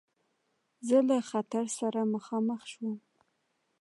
زه 0.87 0.97
له 1.09 1.17
خطر 1.29 1.65
سره 1.79 2.01
مخامخ 2.13 2.61
شوم. 2.71 2.95